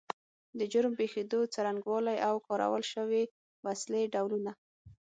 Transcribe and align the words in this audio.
د 0.59 0.61
جرم 0.71 0.93
پیښېدو 0.99 1.39
څرنګوالی 1.53 2.17
او 2.27 2.35
کارول 2.47 2.83
شوې 2.93 3.23
وسلې 3.65 4.03
ډولونه 4.13 4.51